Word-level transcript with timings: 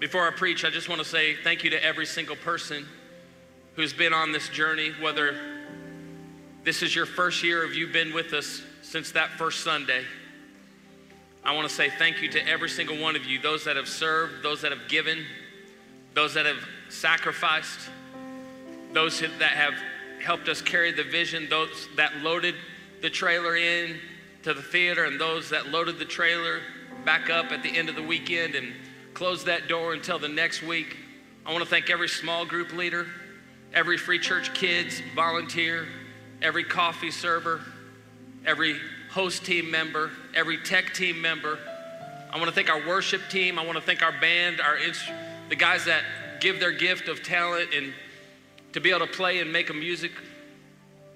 Before 0.00 0.26
I 0.26 0.30
preach, 0.30 0.64
I 0.64 0.70
just 0.70 0.88
want 0.88 1.02
to 1.02 1.06
say 1.06 1.34
thank 1.44 1.62
you 1.62 1.68
to 1.68 1.84
every 1.84 2.06
single 2.06 2.34
person 2.34 2.86
who's 3.76 3.92
been 3.92 4.14
on 4.14 4.32
this 4.32 4.48
journey, 4.48 4.92
whether 4.98 5.36
this 6.64 6.82
is 6.82 6.96
your 6.96 7.04
first 7.04 7.44
year 7.44 7.62
of 7.62 7.74
you've 7.74 7.92
been 7.92 8.14
with 8.14 8.32
us 8.32 8.62
since 8.80 9.12
that 9.12 9.28
first 9.32 9.62
Sunday. 9.62 10.02
I 11.44 11.54
want 11.54 11.68
to 11.68 11.74
say 11.74 11.90
thank 11.90 12.22
you 12.22 12.30
to 12.30 12.48
every 12.48 12.70
single 12.70 12.96
one 12.96 13.14
of 13.14 13.26
you, 13.26 13.40
those 13.40 13.62
that 13.66 13.76
have 13.76 13.88
served, 13.88 14.42
those 14.42 14.62
that 14.62 14.72
have 14.72 14.88
given, 14.88 15.22
those 16.14 16.32
that 16.32 16.46
have 16.46 16.64
sacrificed, 16.88 17.90
those 18.94 19.20
that 19.20 19.52
have 19.52 19.74
helped 20.24 20.48
us 20.48 20.62
carry 20.62 20.92
the 20.92 21.04
vision, 21.04 21.46
those 21.50 21.90
that 21.96 22.16
loaded 22.22 22.54
the 23.02 23.10
trailer 23.10 23.54
in 23.54 23.98
to 24.44 24.54
the 24.54 24.62
theater, 24.62 25.04
and 25.04 25.20
those 25.20 25.50
that 25.50 25.68
loaded 25.68 25.98
the 25.98 26.06
trailer 26.06 26.60
back 27.04 27.28
up 27.28 27.52
at 27.52 27.62
the 27.62 27.76
end 27.76 27.90
of 27.90 27.96
the 27.96 28.02
weekend 28.02 28.54
and 28.54 28.72
closed 29.14 29.46
that 29.46 29.68
door 29.68 29.92
until 29.92 30.18
the 30.18 30.28
next 30.28 30.62
week. 30.62 30.96
I 31.44 31.52
want 31.52 31.64
to 31.64 31.68
thank 31.68 31.90
every 31.90 32.08
small 32.08 32.44
group 32.44 32.72
leader, 32.72 33.06
every 33.72 33.96
free 33.96 34.18
church 34.18 34.52
kids 34.54 35.02
volunteer, 35.14 35.86
every 36.42 36.64
coffee 36.64 37.10
server, 37.10 37.60
every 38.46 38.76
host 39.10 39.44
team 39.44 39.70
member, 39.70 40.10
every 40.34 40.58
tech 40.58 40.94
team 40.94 41.20
member. 41.20 41.58
I 42.32 42.36
want 42.36 42.48
to 42.48 42.54
thank 42.54 42.70
our 42.70 42.86
worship 42.86 43.22
team. 43.28 43.58
I 43.58 43.64
want 43.64 43.76
to 43.76 43.82
thank 43.82 44.02
our 44.02 44.18
band, 44.20 44.60
our 44.60 44.78
the 45.48 45.56
guys 45.56 45.84
that 45.86 46.02
give 46.40 46.60
their 46.60 46.72
gift 46.72 47.08
of 47.08 47.22
talent 47.22 47.74
and 47.74 47.92
to 48.72 48.80
be 48.80 48.90
able 48.90 49.06
to 49.06 49.12
play 49.12 49.40
and 49.40 49.52
make 49.52 49.68
a 49.70 49.74
music 49.74 50.12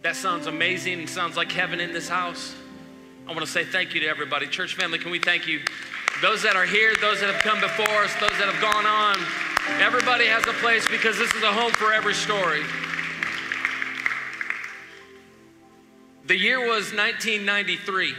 that 0.04 0.16
sounds 0.16 0.46
amazing 0.46 0.98
and 0.98 1.08
sounds 1.08 1.34
like 1.34 1.50
heaven 1.50 1.80
in 1.80 1.94
this 1.94 2.10
house. 2.10 2.54
I 3.26 3.28
want 3.28 3.40
to 3.40 3.46
say 3.46 3.64
thank 3.64 3.94
you 3.94 4.00
to 4.00 4.06
everybody. 4.06 4.46
Church 4.46 4.74
family, 4.74 4.98
can 4.98 5.10
we 5.10 5.18
thank 5.18 5.46
you? 5.46 5.62
Those 6.22 6.42
that 6.42 6.54
are 6.56 6.64
here, 6.64 6.94
those 7.00 7.20
that 7.20 7.32
have 7.32 7.42
come 7.42 7.60
before 7.60 8.02
us, 8.04 8.12
those 8.20 8.30
that 8.38 8.48
have 8.48 8.62
gone 8.62 8.86
on. 8.86 9.16
Everybody 9.80 10.26
has 10.26 10.46
a 10.46 10.52
place 10.54 10.86
because 10.86 11.18
this 11.18 11.32
is 11.34 11.42
a 11.42 11.52
home 11.52 11.72
for 11.72 11.92
every 11.92 12.14
story. 12.14 12.62
The 16.26 16.36
year 16.36 16.60
was 16.60 16.94
1993. 16.94 18.14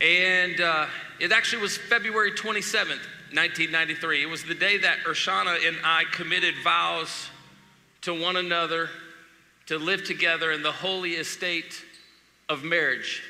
And 0.00 0.60
uh, 0.60 0.86
it 1.18 1.32
actually 1.32 1.62
was 1.62 1.76
February 1.76 2.32
27th, 2.32 3.00
1993. 3.32 4.22
It 4.22 4.26
was 4.26 4.44
the 4.44 4.54
day 4.54 4.78
that 4.78 4.98
Urshana 5.06 5.66
and 5.66 5.76
I 5.82 6.04
committed 6.12 6.54
vows 6.62 7.28
to 8.02 8.18
one 8.18 8.36
another 8.36 8.88
to 9.66 9.78
live 9.78 10.04
together 10.04 10.52
in 10.52 10.62
the 10.62 10.72
holy 10.72 11.12
estate 11.12 11.84
of 12.48 12.64
marriage. 12.64 13.22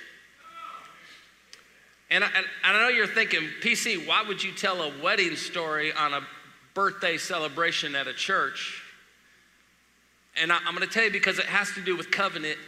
And 2.11 2.25
I, 2.25 2.28
and 2.28 2.47
I 2.64 2.72
know 2.80 2.89
you're 2.89 3.06
thinking, 3.06 3.48
PC, 3.62 4.06
why 4.06 4.22
would 4.22 4.42
you 4.42 4.53
tell 4.53 4.83
a 4.83 4.92
wedding 5.03 5.36
story 5.36 5.92
on 5.92 6.12
a 6.12 6.22
birthday 6.75 7.16
celebration 7.16 7.94
at 7.94 8.08
a 8.08 8.12
church? 8.12 8.83
And 10.41 10.53
I, 10.53 10.58
I'm 10.66 10.75
going 10.75 10.86
to 10.86 10.92
tell 10.92 11.05
you 11.05 11.11
because 11.11 11.38
it 11.38 11.47
has 11.47 11.70
to 11.72 11.81
do 11.81 11.97
with 11.97 12.11
covenant. 12.11 12.58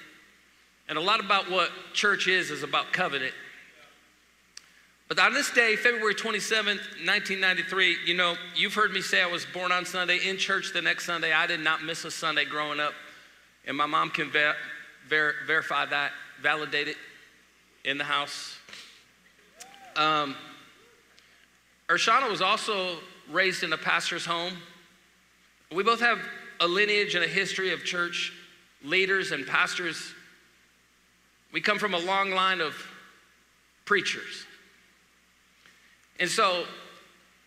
And 0.89 0.97
a 0.97 1.01
lot 1.01 1.21
about 1.21 1.51
what 1.51 1.71
church 1.93 2.29
is 2.29 2.51
is 2.51 2.63
about 2.63 2.93
covenant. 2.93 3.35
But 5.09 5.19
on 5.19 5.35
this 5.35 5.51
day, 5.51 5.77
February 5.77 6.15
27th, 6.15 6.81
1993, 7.05 7.99
you 8.07 8.15
know, 8.15 8.35
you've 8.55 8.75
heard 8.75 8.93
me 8.93 9.03
say 9.03 9.23
I 9.23 9.27
was 9.27 9.45
born 9.45 9.71
on 9.71 9.85
Sunday, 9.85 10.27
in 10.27 10.39
church 10.39 10.73
the 10.73 10.81
next 10.81 11.05
Sunday. 11.05 11.33
I 11.33 11.47
did 11.47 11.61
not 11.61 11.83
miss 11.85 12.05
a 12.05 12.11
Sunday 12.11 12.45
growing 12.45 12.81
up. 12.81 12.95
And 13.67 13.77
my 13.77 13.87
mom 13.87 14.11
can 14.11 14.31
ver- 14.31 14.57
ver- 15.09 15.35
verify 15.47 15.85
that, 15.87 16.13
validate 16.41 16.89
it 16.89 16.97
in 17.85 17.99
the 17.99 18.05
house. 18.05 18.57
Um, 19.97 20.37
Urshana 21.89 22.31
was 22.31 22.41
also 22.41 22.97
raised 23.31 23.63
in 23.63 23.73
a 23.73 23.79
pastor's 23.79 24.25
home. 24.25 24.55
We 25.71 25.83
both 25.83 26.01
have 26.01 26.19
a 26.61 26.67
lineage 26.67 27.15
and 27.15 27.25
a 27.25 27.29
history 27.29 27.73
of 27.73 27.85
church 27.85 28.33
leaders 28.85 29.33
and 29.33 29.47
pastors. 29.47 30.15
We 31.53 31.61
come 31.61 31.79
from 31.79 31.95
a 31.95 31.99
long 31.99 32.31
line 32.31 32.61
of 32.61 32.75
preachers. 33.85 34.47
And 36.19 36.29
so, 36.29 36.65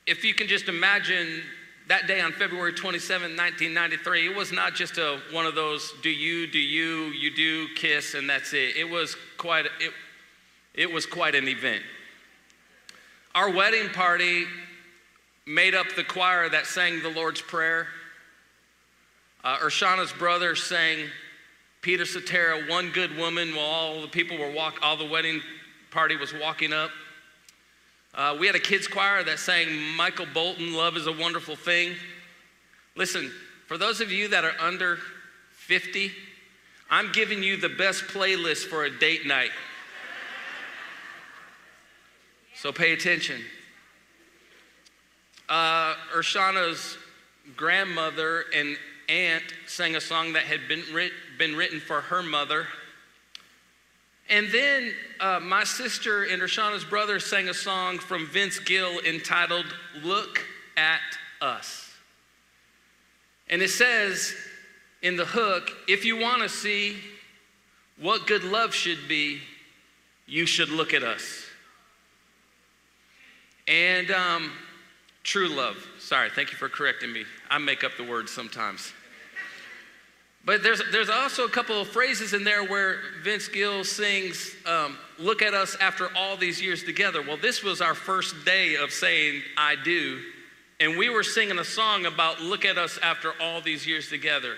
if 0.06 0.24
you 0.24 0.34
can 0.34 0.48
just 0.48 0.68
imagine 0.68 1.42
that 1.88 2.08
day 2.08 2.20
on 2.20 2.32
February 2.32 2.74
27, 2.74 3.32
1993, 3.32 4.28
it 4.28 4.36
was 4.36 4.52
not 4.52 4.74
just 4.76 4.98
a, 4.98 5.20
one 5.32 5.46
of 5.46 5.56
those 5.56 5.94
do 6.02 6.10
you, 6.10 6.48
do 6.48 6.60
you, 6.60 7.06
you 7.06 7.34
do, 7.36 7.68
kiss, 7.76 8.16
and 8.16 8.30
that's 8.30 8.54
it. 8.54 8.76
It 8.76 8.90
was 8.90 9.16
quite, 9.38 9.66
it, 9.66 9.92
it 10.74 10.92
was 10.92 11.06
quite 11.06 11.36
an 11.36 11.48
event. 11.48 11.84
Our 13.36 13.50
wedding 13.50 13.90
party 13.90 14.46
made 15.46 15.76
up 15.76 15.88
the 15.98 16.06
choir 16.06 16.48
that 16.48 16.66
sang 16.68 17.04
the 17.04 17.10
Lord's 17.10 17.42
Prayer. 17.42 17.86
Uh, 19.44 19.58
Urshana's 19.58 20.14
brother 20.14 20.56
sang 20.56 21.08
Peter 21.82 22.06
Cetera, 22.06 22.64
one 22.70 22.92
good 22.92 23.18
woman, 23.18 23.54
while 23.54 23.66
all 23.66 24.02
the 24.02 24.08
people 24.08 24.38
were 24.38 24.50
walk, 24.50 24.80
all 24.82 24.96
the 24.96 25.06
wedding 25.06 25.42
party 25.92 26.16
was 26.16 26.34
walking 26.34 26.72
up. 26.72 26.92
Uh, 28.14 28.38
we 28.40 28.48
had 28.48 28.56
a 28.56 28.60
kids 28.60 28.88
choir 28.88 29.22
that 29.22 29.38
sang 29.38 29.68
Michael 29.98 30.28
Bolton, 30.34 30.74
Love 30.74 30.96
is 30.96 31.06
a 31.08 31.12
Wonderful 31.12 31.58
Thing. 31.58 31.94
Listen, 32.96 33.34
for 33.68 33.78
those 33.78 34.00
of 34.00 34.14
you 34.14 34.30
that 34.30 34.46
are 34.46 34.56
under 34.62 35.00
50, 35.52 36.10
I'm 36.90 37.12
giving 37.12 37.44
you 37.44 37.58
the 37.58 37.68
best 37.68 38.06
playlist 38.06 38.68
for 38.68 38.86
a 38.86 38.90
date 38.90 39.26
night. 39.26 39.52
So 42.66 42.72
pay 42.72 42.94
attention. 42.94 43.44
Uh, 45.48 45.94
Urshana's 46.16 46.98
grandmother 47.56 48.46
and 48.56 48.76
aunt 49.08 49.44
sang 49.68 49.96
a 49.96 50.02
song 50.02 50.34
that 50.34 50.46
had 50.46 50.68
been, 50.68 50.82
writ- 50.92 51.12
been 51.38 51.56
written 51.56 51.80
for 51.80 52.02
her 52.02 52.24
mother. 52.24 52.66
And 54.32 54.48
then 54.52 54.94
uh, 55.20 55.40
my 55.44 55.64
sister 55.64 56.24
and 56.24 56.42
Urshana's 56.42 56.84
brother 56.84 57.20
sang 57.20 57.50
a 57.50 57.54
song 57.54 58.00
from 58.00 58.26
Vince 58.26 58.58
Gill 58.58 59.00
entitled 59.02 59.68
Look 60.02 60.44
at 60.76 61.02
Us. 61.42 61.92
And 63.48 63.62
it 63.62 63.70
says 63.70 64.34
in 65.04 65.18
the 65.18 65.26
hook 65.26 65.70
if 65.88 66.04
you 66.04 66.18
want 66.18 66.42
to 66.42 66.50
see 66.50 66.98
what 68.02 68.26
good 68.26 68.44
love 68.44 68.74
should 68.74 69.08
be, 69.08 69.42
you 70.26 70.48
should 70.48 70.70
look 70.70 70.96
at 70.96 71.04
us. 71.04 71.46
And 73.68 74.12
um, 74.12 74.52
true 75.24 75.50
love. 75.50 75.78
Sorry, 76.00 76.30
thank 76.30 76.52
you 76.52 76.58
for 76.58 76.70
correcting 76.70 77.12
me. 77.12 77.26
I 77.50 77.58
make 77.58 77.84
up 77.84 77.94
the 77.98 78.04
words 78.04 78.32
sometimes. 78.32 78.94
But 80.46 80.62
there's, 80.62 80.82
there's 80.92 81.10
also 81.10 81.46
a 81.46 81.50
couple 81.50 81.82
of 81.82 81.88
phrases 81.88 82.34
in 82.34 82.44
there 82.44 82.64
where 82.64 83.00
Vince 83.24 83.48
Gill 83.48 83.84
sings, 83.84 84.56
um, 84.66 84.98
Look 85.18 85.42
at 85.42 85.54
us 85.54 85.78
after 85.80 86.10
all 86.16 86.36
these 86.36 86.62
years 86.62 86.84
together. 86.84 87.22
Well, 87.22 87.38
this 87.38 87.64
was 87.64 87.80
our 87.82 87.96
first 87.96 88.44
day 88.44 88.76
of 88.76 88.92
saying, 88.92 89.42
I 89.58 89.76
do. 89.76 90.22
And 90.80 90.98
we 90.98 91.10
were 91.10 91.24
singing 91.24 91.58
a 91.58 91.64
song 91.64 92.06
about 92.06 92.42
look 92.42 92.66
at 92.66 92.78
us 92.78 93.00
after 93.02 93.32
all 93.42 93.62
these 93.62 93.88
years 93.88 94.10
together. 94.10 94.56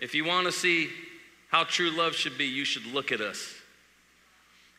If 0.00 0.14
you 0.14 0.24
want 0.24 0.46
to 0.46 0.52
see 0.52 0.88
how 1.48 1.64
true 1.64 1.90
love 1.90 2.14
should 2.14 2.38
be, 2.38 2.46
you 2.46 2.64
should 2.64 2.86
look 2.86 3.12
at 3.12 3.20
us. 3.20 3.57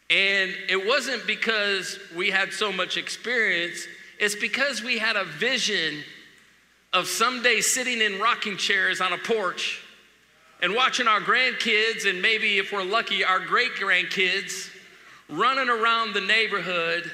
And 0.09 0.51
it 0.67 0.87
wasn't 0.87 1.27
because 1.27 1.99
we 2.15 2.31
had 2.31 2.51
so 2.51 2.71
much 2.71 2.97
experience, 2.97 3.87
it's 4.19 4.35
because 4.35 4.83
we 4.83 4.97
had 4.97 5.15
a 5.15 5.23
vision 5.23 6.03
of 6.93 7.07
someday 7.07 7.61
sitting 7.61 8.01
in 8.01 8.19
rocking 8.19 8.57
chairs 8.57 9.01
on 9.01 9.13
a 9.13 9.17
porch 9.17 9.81
and 10.61 10.73
watching 10.73 11.07
our 11.07 11.21
grandkids, 11.21 12.09
and 12.09 12.21
maybe 12.21 12.57
if 12.57 12.71
we're 12.71 12.83
lucky, 12.83 13.23
our 13.23 13.39
great 13.39 13.73
grandkids 13.73 14.69
running 15.29 15.69
around 15.69 16.13
the 16.13 16.21
neighborhood 16.21 17.09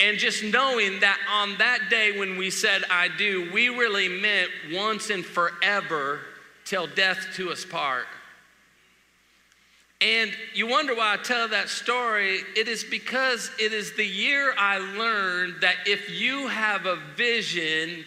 and 0.00 0.18
just 0.18 0.42
knowing 0.42 1.00
that 1.00 1.18
on 1.30 1.56
that 1.58 1.88
day 1.88 2.18
when 2.18 2.36
we 2.36 2.50
said, 2.50 2.82
I 2.90 3.08
do, 3.16 3.50
we 3.52 3.68
really 3.68 4.08
meant 4.08 4.50
once 4.72 5.10
and 5.10 5.24
forever 5.24 6.20
till 6.64 6.86
death 6.86 7.26
to 7.36 7.52
us 7.52 7.64
part. 7.64 8.06
And 10.04 10.32
you 10.52 10.66
wonder 10.66 10.94
why 10.94 11.14
I 11.14 11.16
tell 11.16 11.48
that 11.48 11.70
story. 11.70 12.40
It 12.54 12.68
is 12.68 12.84
because 12.84 13.50
it 13.58 13.72
is 13.72 13.94
the 13.94 14.04
year 14.04 14.54
I 14.58 14.76
learned 14.76 15.62
that 15.62 15.76
if 15.86 16.10
you 16.10 16.46
have 16.48 16.84
a 16.84 16.96
vision, 17.16 18.04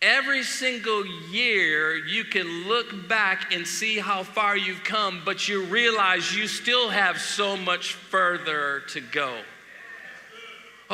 every 0.00 0.42
single 0.42 1.04
year 1.30 1.96
you 1.96 2.24
can 2.24 2.66
look 2.66 3.08
back 3.08 3.52
and 3.52 3.66
see 3.66 3.98
how 3.98 4.22
far 4.22 4.56
you've 4.56 4.84
come, 4.84 5.20
but 5.22 5.46
you 5.48 5.64
realize 5.64 6.34
you 6.34 6.46
still 6.46 6.88
have 6.88 7.20
so 7.20 7.58
much 7.58 7.92
further 7.92 8.80
to 8.88 9.02
go. 9.02 9.36